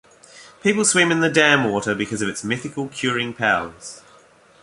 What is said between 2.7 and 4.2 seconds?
curing powers.